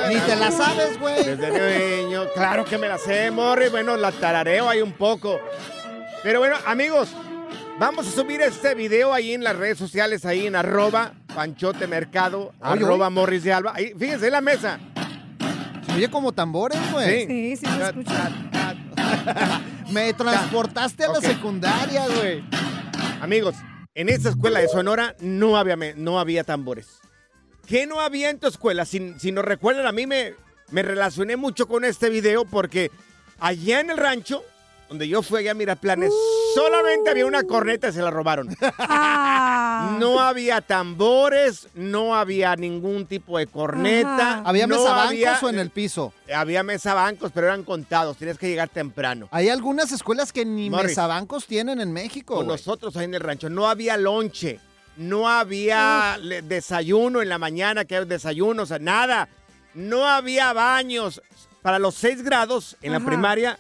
[0.09, 1.25] Ni te la sabes, güey.
[1.25, 2.25] Desde niño.
[2.35, 3.69] Claro que me la sé, Morri.
[3.69, 5.39] Bueno, la tarareo ahí un poco.
[6.23, 7.11] Pero bueno, amigos,
[7.79, 12.53] vamos a subir este video ahí en las redes sociales, ahí en arroba panchote mercado,
[12.61, 13.73] Oye, arroba morris de alba.
[13.75, 14.81] Ahí, fíjense en la mesa.
[15.99, 17.27] Oye como tambores, güey.
[17.27, 18.31] Sí, sí se escucha.
[19.91, 22.45] Me transportaste a la secundaria, güey.
[23.21, 23.57] Amigos,
[23.97, 27.01] en esta escuela de Sonora no había, no había tambores.
[27.67, 28.85] ¿Qué no había en tu escuela?
[28.85, 30.35] Si, si nos recuerdan, a mí me,
[30.71, 32.93] me relacioné mucho con este video porque
[33.41, 34.45] allá en el rancho,
[34.89, 36.13] donde yo fui allá a Miraplanes,
[36.55, 38.49] solamente había una corneta y se la robaron.
[38.79, 39.97] Ah.
[39.99, 44.31] No había tambores, no había ningún tipo de corneta.
[44.39, 44.43] Ajá.
[44.45, 46.13] ¿Había no mesabancos había- o en el piso?
[46.35, 49.29] Había mesabancos, pero eran contados, tenías que llegar temprano.
[49.31, 50.89] Hay algunas escuelas que ni Morris.
[50.89, 52.37] mesabancos tienen en México.
[52.37, 54.61] Con nosotros ahí en el rancho no había lonche,
[54.97, 59.29] no había desayuno en la mañana, que hay desayuno, o sea, nada.
[59.75, 61.23] No había baños.
[61.63, 63.59] Para los seis grados en la primaria,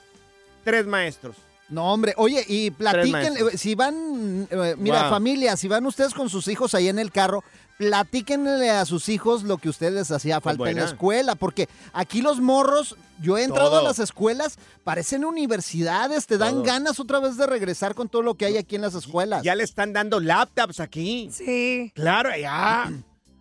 [0.70, 1.36] tres maestros.
[1.70, 5.10] No, hombre, oye, y platiquen, eh, si van, eh, mira, Wow.
[5.10, 7.44] familia, si van ustedes con sus hijos ahí en el carro,
[7.76, 12.40] platíquenle a sus hijos lo que ustedes hacía falta en la escuela, porque aquí los
[12.40, 13.80] morros, yo he entrado Todo.
[13.80, 16.62] a las escuelas, parecen universidades, te dan Todo.
[16.64, 19.42] ganas otra vez de regresar con todo lo que hay aquí en las escuelas.
[19.42, 21.28] Ya le están dando laptops aquí.
[21.32, 21.92] Sí.
[21.94, 22.90] Claro, allá.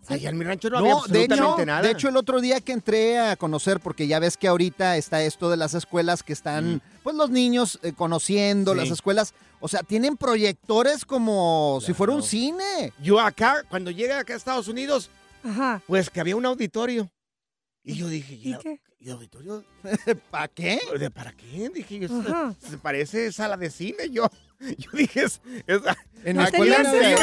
[0.09, 1.81] Allá en mi rancho no, había No, de absolutamente hecho, nada.
[1.81, 5.21] de hecho, el otro día que entré a conocer, porque ya ves que ahorita está
[5.23, 8.77] esto de las escuelas que están, pues los niños eh, conociendo Sí.
[8.79, 12.29] las escuelas, o sea, tienen proyectores como si fuera un Claro.
[12.29, 12.93] cine.
[13.01, 15.09] yo acá, cuando llegué acá a Estados Unidos,
[15.43, 15.81] Ajá.
[15.87, 17.09] pues que había un auditorio.
[17.83, 18.81] Y yo dije, ¿Y ¿y, qué?
[18.99, 19.63] ¿y auditorio?
[20.31, 20.79] ¿Para qué?
[20.99, 21.69] ¿De para qué?
[21.73, 22.07] Dije yo,
[22.59, 24.27] se parece sala de cine yo.
[24.79, 25.81] Yo dije, es, es-
[26.23, 27.15] En ¿No la escuela no ya?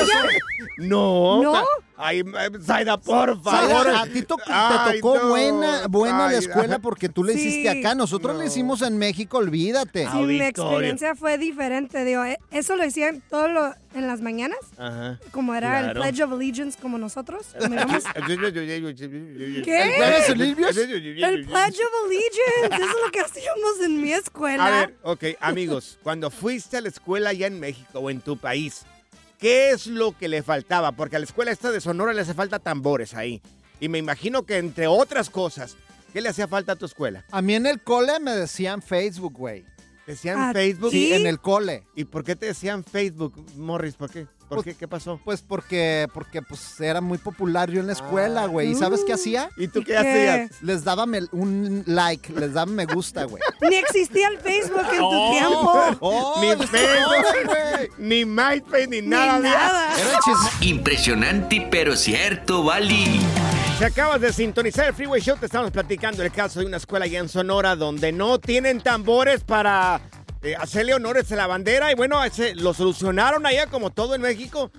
[0.79, 1.65] no.
[1.97, 2.25] Ay, eh,
[2.61, 3.89] Zaida, por favor.
[3.89, 6.39] a ti to- te Ay, tocó no, buena, buena la Zaida.
[6.41, 7.95] escuela porque tú le hiciste acá.
[7.95, 8.41] Nosotros No.
[8.41, 10.01] le hicimos en México, olvídate.
[10.01, 10.49] Sí, mi Auditorio.
[10.49, 12.05] experiencia fue diferente.
[12.05, 15.21] Digo, eh, eso lo decían todo lo, en las mañanas, Ajá.
[15.31, 16.03] como era Claro.
[16.03, 17.47] el Pledge of Allegiance como nosotros.
[17.61, 19.63] ¿Qué?
[19.65, 19.97] ¿Qué?
[19.97, 20.77] ¿Eres Olivios?
[20.77, 24.67] El Pledge of Allegiance, eso es lo que hacíamos en mi escuela.
[24.67, 28.37] A ver, ok, amigos, cuando fuiste a la escuela allá en México o en tu
[28.37, 28.85] país,
[29.39, 30.93] ¿qué es lo que le faltaba?
[30.93, 33.43] Porque a la escuela esta de Sonora le hace falta tambores ahí.
[33.81, 35.77] Y me imagino que entre otras cosas,
[36.13, 37.25] ¿qué le hacía falta a tu escuela?
[37.31, 39.65] A mí en el cole me decían Facebook, güey.
[40.07, 40.91] ¿Decían ¿A Facebook?
[40.91, 41.87] Sí, en el cole.
[41.95, 43.95] ¿Y por qué te decían Facebook, Morris?
[43.95, 44.27] ¿Por qué?
[44.49, 44.75] ¿Por Pues- qué?
[44.75, 45.19] ¿Qué pasó?
[45.25, 48.73] Pues porque, porque pues era muy popular yo en la escuela, güey.
[48.73, 49.49] ¿Y sabes qué hacía?
[49.57, 49.99] ¿Y tú ¿Y qué, qué?
[49.99, 50.63] hacías?
[50.63, 53.43] Les daba me- un like, les daba me gusta, güey.
[53.71, 55.31] Ni existía el Facebook en tu Oh.
[55.33, 55.81] tiempo.
[56.01, 57.89] Oh, Ni Facebook, güey.
[57.99, 59.39] ni MySpace, ni Ni nada.
[59.39, 59.97] nada.
[59.99, 60.19] Era.
[60.61, 63.21] Impresionante pero cierto, Bali.
[63.79, 67.07] Si acabas de sintonizar el Freeway Show, te estamos platicando el caso de una escuela
[67.07, 70.01] allá en Sonora donde no tienen tambores para
[70.45, 71.91] eh, hacerle honores a la bandera.
[71.91, 74.71] Y bueno, ese- lo solucionaron allá como todo en México.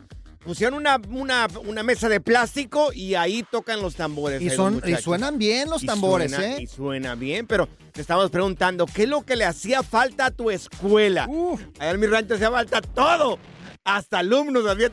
[0.43, 4.39] Pusieron una, una, una mesa de plástico y ahí tocan los tambores.
[4.43, 6.61] Y, son, y suenan bien los Y tambores, suena- ¿eh?
[6.61, 10.31] Y suena bien, pero te estamos preguntando, ¿qué es lo que le hacía falta a
[10.31, 11.25] tu escuela?
[11.27, 11.61] Uf.
[11.79, 13.39] Allá en mi rancho hacía falta todo.
[13.83, 14.91] Hasta alumnos, había-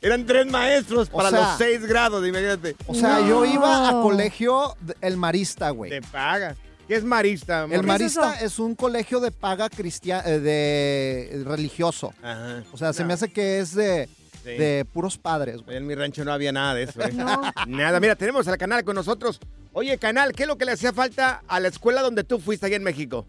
[0.00, 2.74] eran tres maestros O para sea- los seis grados, imagínate.
[2.86, 5.90] O sea, yo iba a colegio el Marista, güey.
[5.90, 6.56] Te paga.
[6.88, 7.66] ¿Qué es marista?
[7.70, 7.82] El?
[7.84, 12.14] Marista es un colegio de paga cristiano, de religioso.
[12.22, 12.62] Ajá.
[12.72, 14.08] O sea, se No, me hace que es de,
[14.42, 14.50] sí.
[14.50, 15.76] de puros padres, güey.
[15.76, 17.00] En mi rancho no había nada de eso.
[17.02, 17.12] ¿eh?
[17.12, 17.42] No.
[17.66, 18.00] Nada.
[18.00, 19.38] Mira, tenemos al canal con nosotros.
[19.74, 22.64] Oye, canal, ¿qué es lo que le hacía falta a la escuela donde tú fuiste
[22.66, 23.26] allá en México?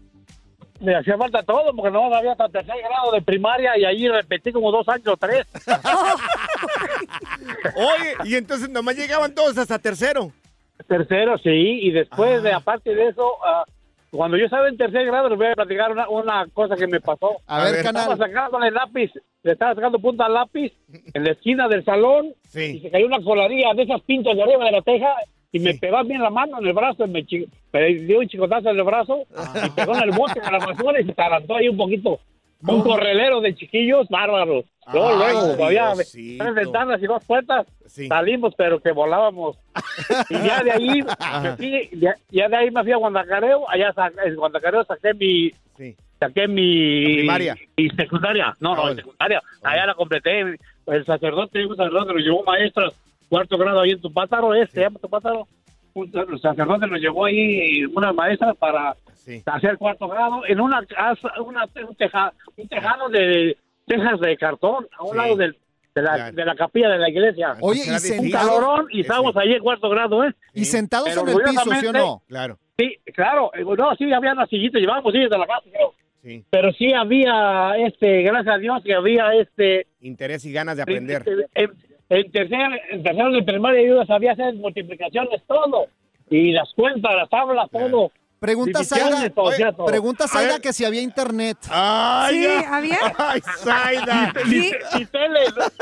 [0.80, 4.50] Me hacía falta todo porque no había hasta tercer grado de primaria y ahí repetí
[4.50, 5.46] como dos años o tres.
[7.76, 10.32] Oye, y entonces nomás llegaban todos hasta tercero.
[10.86, 11.50] Tercero, sí,
[11.82, 12.42] y después Ah.
[12.42, 13.64] de, aparte de eso, ah,
[14.10, 17.00] cuando yo estaba en tercer grado, les voy a platicar una, una cosa que me
[17.00, 17.36] pasó.
[17.46, 18.18] A, ver, ver, Estaba canal.
[18.18, 19.10] sacando el lápiz,
[19.42, 20.72] le estaba sacando punta al lápiz
[21.14, 24.64] en la esquina del salón y se cayó una colaría de esas pintas de arriba
[24.64, 25.14] de la teja
[25.52, 25.78] y me Sí.
[25.80, 27.24] pegó bien la mano en el brazo, y me,
[27.72, 29.18] me dio un chicotazo en el brazo
[29.66, 32.18] y pegó en el bote de la basura y se tarantó ahí un poquito.
[32.62, 34.64] Un correlero de chiquillos bárbaros.
[34.92, 37.66] Luego, luego, todavía tres ventanas y dos puertas.
[37.86, 38.06] Sí.
[38.08, 39.56] Salimos, pero que volábamos.
[40.28, 41.02] Y ya de ahí,
[41.42, 43.68] me fui- ya, ya de ahí me fui a Guandacareo.
[43.70, 43.92] Allá
[44.24, 45.96] en Guandacareo saqué mi, Sí.
[46.18, 47.56] saqué mi primaria.
[47.76, 48.54] mi secundaria.
[48.60, 49.40] No, no, secundaria.
[49.62, 50.58] Allá la completé.
[50.86, 52.92] El sacerdote, un sacerdote nos llevó maestras,
[53.28, 55.46] cuarto grado ahí en Tupátaro, este, se llama Tupátaro.
[55.94, 58.94] Un sacerdote nos llevó ahí una maestra para
[59.24, 59.42] Sí.
[59.46, 63.56] hacer cuarto grado en una casa, una, un, teja- un tejado de
[63.86, 65.16] tejas de cartón a un Sí.
[65.16, 65.56] lado del-
[65.94, 66.36] de, la, Claro.
[66.36, 67.56] de la capilla de la iglesia.
[67.60, 69.38] Oye, y sentados, calorón y estábamos sí.
[69.40, 70.32] ahí en cuarto grado, ¿eh?
[70.54, 72.22] y sentados Pero en el piso, ¿sí o no?
[72.28, 72.58] Claro.
[72.78, 73.50] Sí, claro.
[73.54, 75.94] eh, No, sí, había una sillita, llevábamos sillas de la casa, creo.
[76.22, 76.44] Sí.
[76.50, 81.24] Pero sí había, este, gracias a Dios, que había, este, Interés y ganas de aprender.
[81.54, 81.70] en,
[82.08, 85.86] en tercer, en tercero de primaria yo sabía hacer multiplicaciones, todo.
[86.30, 88.12] Y las cuentas, las tablas, todo.
[88.40, 88.80] Pregunta
[89.34, 89.84] todo.
[89.86, 90.60] pregunta A Zaida ver.
[90.62, 91.58] que si había internet.
[91.68, 92.74] ¡Ay, Sí, ya!
[92.76, 92.98] ¿había?
[93.18, 94.32] ¡Ay, Zaida!
[94.48, 94.72] Sí.
[94.96, 95.40] Ni tele,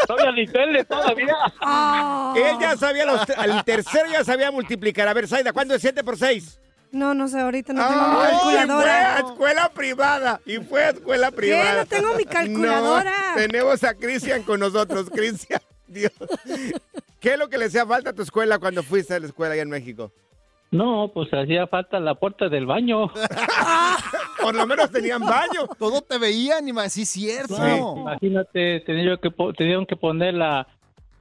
[0.09, 1.37] todavía ni tele todavía.
[1.63, 2.35] Oh.
[2.37, 5.07] Él ya sabía, los, al tercero ya sabía multiplicar.
[5.07, 6.59] A ver, Zaida, ¿cuándo es 7 por 6?
[6.91, 9.17] No, no sé, ahorita no tengo mi Ay, fue calculadora.
[9.17, 10.41] a escuela privada.
[10.45, 11.75] Y fue a escuela privada.
[11.85, 13.13] No tengo mi calculadora.
[13.31, 15.09] No, tenemos a Cristian con nosotros.
[15.11, 16.11] Cristian, Dios.
[17.21, 19.53] ¿Qué es lo que le hacía falta a tu escuela cuando fuiste a la escuela
[19.55, 20.11] allá en México?
[20.71, 23.09] No, pues hacía falta la puerta del baño.
[24.43, 25.67] Por lo menos tenían baño.
[25.79, 27.57] Todo te veían y me decís, cierto.
[27.97, 30.67] Imagínate, tenía que, po- tenían que poner la,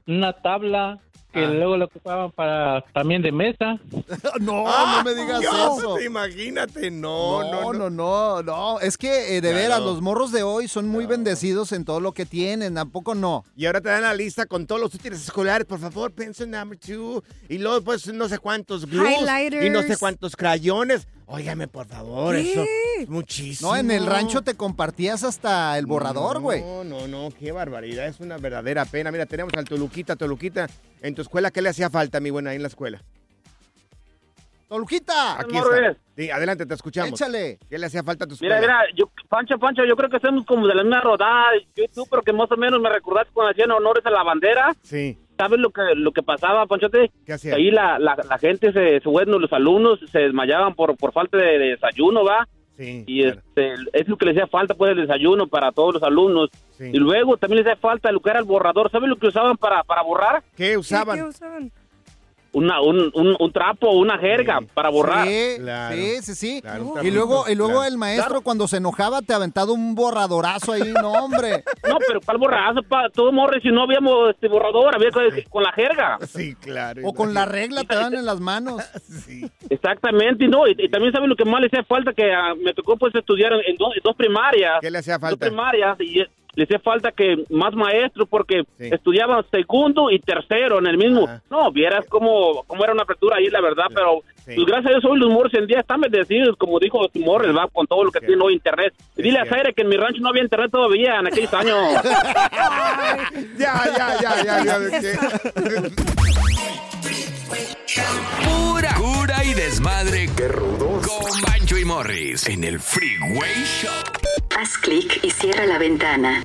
[0.06, 1.00] una tabla
[1.40, 1.50] que Ah.
[1.52, 3.80] luego la ocupaban para también de mesa.
[4.42, 6.00] No, Ah, no me digas Dios, eso.
[6.02, 7.90] Imagínate, no, No, no, no.
[7.90, 8.80] no, no, no.
[8.80, 9.56] Es que eh, de Claro.
[9.58, 12.76] veras, los morros de hoy son muy bendecidos en todo lo que tienen.
[12.76, 13.44] Tampoco no.
[13.56, 15.66] Y ahora te dan la lista con todos los útiles escolares.
[15.68, 17.24] Por favor, pencil number two.
[17.50, 19.08] Y luego, pues, no sé cuántos glues.
[19.20, 19.66] Highlighters.
[19.66, 21.08] Y no sé cuántos crayones.
[21.30, 22.52] Óigame, por favor, ¿Qué?
[22.52, 22.64] eso
[23.02, 23.72] es muchísimo.
[23.72, 26.62] No, en el rancho te compartías hasta el borrador, güey.
[26.62, 28.08] No, no, no, qué barbaridad.
[28.08, 29.12] Es una verdadera pena.
[29.12, 30.68] Mira, tenemos al Toluquita, Toluquita.
[31.02, 33.02] En tu escuela, ¿qué le hacía falta, mi buena, ahí en la escuela?
[34.70, 35.96] Toluquita, Aquí está.
[36.16, 37.12] Sí, adelante, te escuchamos.
[37.20, 37.60] échale.
[37.70, 38.60] ¿Qué le hacía falta a tu escuela?
[38.60, 41.52] Mira, mira, yo, Pancho, Pancho, yo creo que somos como de la misma rodada.
[41.76, 44.24] Yo y tú, pero que más o menos me recordaste cuando hacían honores a la
[44.24, 44.74] bandera.
[44.82, 47.12] Sí, ¿Sabes lo que lo que pasaba, Panchote?
[47.26, 47.56] ¿qué hacía?
[47.56, 51.38] Ahí la, la, la gente, se, se- bueno, los alumnos se desmayaban por, por falta
[51.38, 52.48] de, de desayuno, ¿va?
[52.78, 56.04] Sí, y este es lo que le hacía falta pues el desayuno para todos los
[56.04, 56.50] alumnos
[56.94, 59.58] y luego también les hacía falta lo que era el borrador ¿saben lo que usaban
[59.58, 60.44] para, para borrar?
[60.56, 61.18] ¿Qué usaban?
[61.18, 61.72] ¿Qué usaban?
[62.54, 65.58] Una, un, un, un trapo una jerga para borrar Sí,
[65.92, 66.64] sí, sí, sí.
[67.04, 71.12] y luego, y luego el maestro cuando se enojaba te aventado un borradorazo ahí, no,
[71.12, 71.64] hombre.
[71.88, 72.82] no pero ¿cuál borrazo?
[72.84, 73.10] Pa?
[73.10, 77.02] todo morre si no habíamos este borrador había con, con la jerga Sí, claro.
[77.06, 78.82] O con la regla te dan en las manos.
[79.70, 82.54] exactamente y no y, y también saben lo que más le hacía falta que ah,
[82.64, 85.46] me tocó pues estudiar en, en dos, en dos primarias ¿Qué le hacía dos falta?
[85.48, 90.88] primarias y eh, le hacía falta que más maestros porque estudiaban segundo y tercero en
[90.88, 91.30] el mismo.
[91.52, 95.06] No, vieras cómo, cómo era una apertura ahí, la verdad, pero pues, gracias a Dios
[95.06, 98.22] hoy los morros en día están bendecidos, como dijo Morris, va con todo lo que
[98.22, 98.92] tiene hoy internet.
[99.16, 101.78] Y dile a Zaire que en mi rancho no había internet todavía en aquellos años.
[103.60, 104.80] ya, ya, ya, ya, ya.
[108.44, 110.28] Pura cura y desmadre.
[110.36, 111.06] Qué rudos.
[111.06, 114.27] Con Bancho y Morris en el Freeway Show.
[114.60, 116.44] Haz clic y cierra la ventana.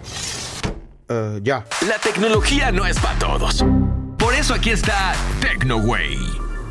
[1.41, 1.65] ya.
[1.89, 3.65] La tecnología no es para todos.
[4.19, 6.19] Por eso aquí está TecnoWay.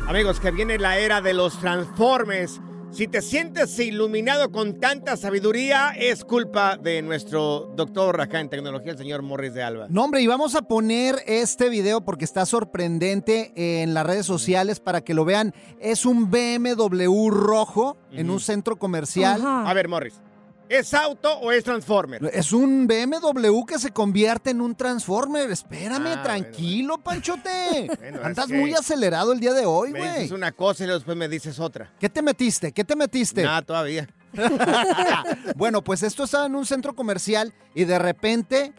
[0.06, 2.60] Amigos, que viene la era de los Transformers.
[2.92, 8.92] Si te sientes iluminado con tanta sabiduría, es culpa de nuestro doctor acá en tecnología,
[8.92, 9.86] el señor Morris de Alba.
[9.90, 14.78] No, hombre, y vamos a poner este video porque está sorprendente en las redes sociales
[14.78, 15.52] para que lo vean.
[15.80, 19.42] Es un BMW rojo en un centro comercial.
[19.44, 20.20] A ver, Morris,
[20.68, 22.30] ¿es auto o es Transformer?
[22.32, 25.50] Es un BMW que se convierte en un Transformer.
[25.50, 27.88] Espérame, Ah, tranquilo, Panchote.
[27.98, 30.12] Bueno, es Andas que muy acelerado el día de hoy, Me güey.
[30.14, 31.92] dices una cosa y después me dices otra.
[31.98, 32.72] ¿Qué te metiste?
[32.72, 33.42] ¿Qué te metiste?
[33.42, 34.08] Nada, todavía.
[35.56, 38.72] bueno, pues esto estaba en un centro comercial y de repente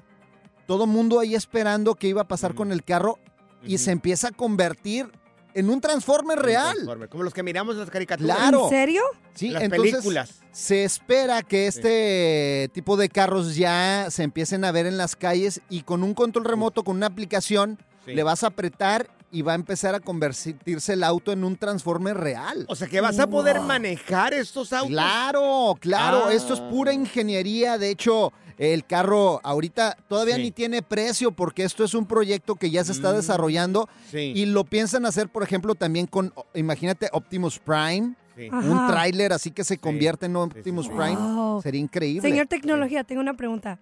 [0.66, 3.20] todo mundo ahí esperando qué iba a pasar con el carro
[3.66, 5.12] y se empieza a convertir
[5.56, 6.74] en un Transformer real.
[6.74, 8.38] Transformer, como los que miramos en las caricaturas.
[8.38, 8.64] Claro.
[8.66, 9.02] ¿En serio?
[9.36, 10.30] Sí, Las entonces películas.
[10.52, 15.62] se espera que este tipo de carros ya se empiecen a ver en las calles
[15.70, 18.14] y con un control remoto, con una aplicación, Sí.
[18.14, 22.18] le vas a apretar y va a empezar a convertirse el auto en un Transformer
[22.18, 22.66] real.
[22.68, 24.92] O sea que vas a poder manejar estos autos.
[24.92, 26.34] Claro, claro, Ah.
[26.34, 27.78] esto es pura ingeniería.
[27.78, 30.42] De hecho, el carro ahorita todavía Sí.
[30.44, 34.34] ni tiene precio porque esto es un proyecto que ya se está Mm, desarrollando sí.
[34.36, 38.16] y lo piensan hacer, por ejemplo, también con, imagínate, Optimus Prime.
[38.36, 38.50] Sí.
[38.50, 41.16] Un tráiler así que se convierte en Optimus Prime.
[41.16, 41.62] Wow.
[41.62, 42.28] Sería increíble.
[42.28, 43.78] Señor Tecnología, tengo una pregunta.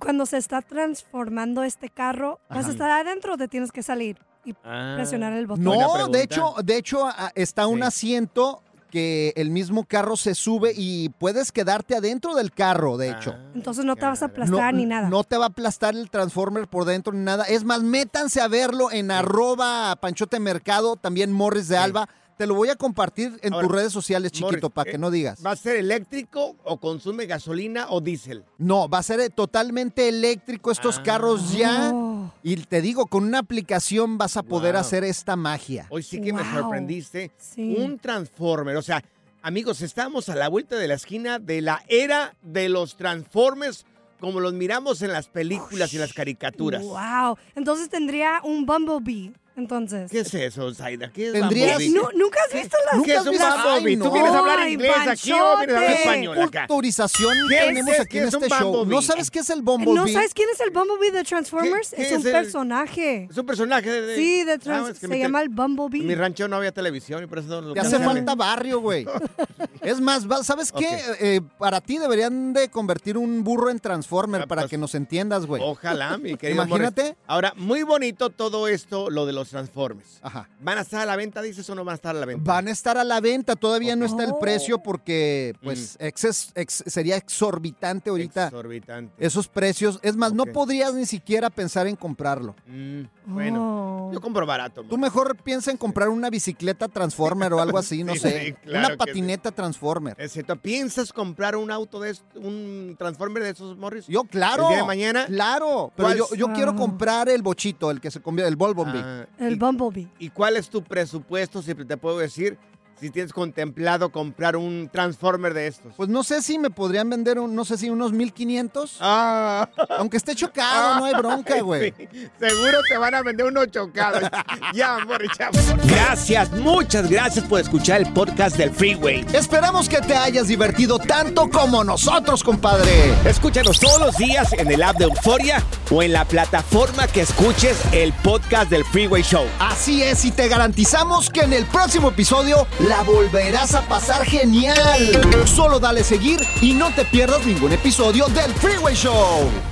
[0.00, 2.68] Cuando se está transformando este carro, ¿vas Ajá.
[2.68, 4.94] a estar adentro o te tienes que salir y Ah.
[4.96, 5.64] presionar el botón?
[5.64, 11.08] No, de hecho, de hecho está un asiento que el mismo carro se sube y
[11.10, 13.34] puedes quedarte adentro del carro, de hecho.
[13.54, 15.08] Entonces no te vas a aplastar ni nada.
[15.08, 17.44] No te va a aplastar el Transformer por dentro ni nada.
[17.44, 22.08] Es más, métanse a verlo en arroba Panchote Mercado, también Morris de Alba.
[22.36, 24.98] Te lo voy a compartir en Ahora, tus redes sociales, chiquito, Morris, para que eh,
[24.98, 25.44] no digas.
[25.44, 28.44] ¿Va a ser eléctrico o consume gasolina o diésel?
[28.56, 31.02] No, va a ser eh, totalmente eléctrico estos Ah.
[31.02, 31.90] carros ya.
[31.92, 32.09] Oh.
[32.42, 34.80] Y te digo, con una aplicación vas a poder Wow.
[34.80, 35.86] hacer esta magia.
[35.90, 37.30] Hoy sí que me sorprendiste.
[37.38, 37.76] Sí.
[37.78, 38.76] Un Transformer.
[38.76, 39.02] O sea,
[39.42, 43.84] amigos, estamos a la vuelta de la esquina de la era de los Transformers
[44.20, 46.82] como los miramos en las películas y las caricaturas.
[46.82, 47.38] Wow.
[47.54, 49.32] Entonces tendría un Bumblebee.
[49.56, 50.10] Entonces.
[50.10, 51.10] ¿Qué es eso, Zaida?
[51.12, 51.80] ¿Qué es Tendrías-?
[51.90, 53.46] Nu- ¿Nunca has visto las ¿Qué es un visto?
[53.46, 55.92] Ay, ¿Tú vienes a hablar Ay, inglés aquí o vienes a hablar Panchote.
[56.02, 56.66] español acá?
[56.66, 58.58] Culturización ¿Qué es- tenemos aquí en es este show.
[58.72, 58.94] Bumblebee?
[58.94, 59.94] ¿No sabes qué es el Bumblebee?
[59.94, 61.90] ¿No sabes quién es el Bumblebee de Transformers?
[61.90, 63.28] ¿Qué- qué es un el- personaje.
[63.30, 64.16] Es un personaje de...
[64.16, 66.06] Sí, de Ah, trans- es que se llama el En Bumblebee.
[66.06, 69.04] mi rancho no había televisión y por eso no lo Te hace falta barrio, güey.
[69.82, 70.86] Es más, ¿sabes qué?
[70.86, 71.16] Ok.
[71.20, 74.94] Eh, para ti deberían de convertir un burro en Transformer Ah, para pues, que nos
[74.94, 75.62] entiendas, güey.
[75.64, 77.16] Ojalá, mi querido Imagínate.
[77.26, 80.18] Ahora, muy bonito todo esto, lo de los Transformers.
[80.22, 80.48] Ajá.
[80.60, 82.42] ¿Van a estar a la venta, dices, o no van a estar a la venta?
[82.52, 86.84] Van a estar a la venta, todavía no está el precio porque pues exces- ex-
[86.86, 89.14] sería exorbitante ahorita Exorbitante.
[89.24, 89.98] esos precios.
[90.02, 92.54] Es más, no podrías ni siquiera pensar en comprarlo.
[92.66, 94.12] Mm, bueno, Oh.
[94.12, 94.82] yo compro barato.
[94.84, 98.44] Tú mejor piensa en comprar una bicicleta Transformer o algo así, no Sí, sé.
[98.46, 100.16] sí, claro una patineta Transformer.
[100.18, 104.06] Excepto, ¿piensas comprar un auto de un Transformer de esos, Morris?
[104.06, 104.64] Yo, claro.
[104.64, 105.26] ¿El día de mañana?
[105.26, 106.76] Claro, pero yo, yo quiero Ah.
[106.76, 109.00] comprar el bochito, el que se convierte, el Bumblebee.
[109.02, 110.08] Ah, El ¿y, Bumblebee.
[110.18, 112.58] y cuál es tu presupuesto, si te puedo decir,
[113.00, 115.94] si tienes contemplado comprar un Transformer de estos?
[115.96, 118.98] Pues no sé si me podrían vender, un, no sé si unos 1500.
[119.00, 119.68] Ah,
[119.98, 121.94] Aunque esté chocado, no hay bronca, güey.
[121.96, 124.20] sí, seguro te van a vender uno chocado.
[124.74, 125.50] ya, Morris, ya.
[125.84, 129.24] Gracias, muchas gracias por escuchar el podcast del Freeway.
[129.32, 133.14] Esperamos que te hayas divertido tanto como nosotros, compadre.
[133.24, 137.78] Escúchanos todos los días en el app de Euforia o en la plataforma que escuches
[137.92, 139.46] el podcast del Freeway Show.
[139.58, 145.46] Así es, y te garantizamos que en el próximo episodio la volverás a pasar genial.
[145.46, 149.69] Solo dale seguir y no te pierdas ningún episodio del Freeway Show